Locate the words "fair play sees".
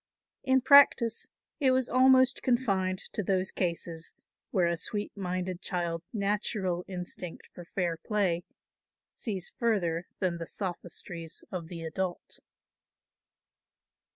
7.65-9.51